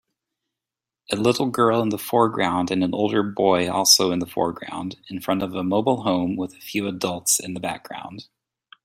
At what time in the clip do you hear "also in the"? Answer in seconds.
3.69-4.25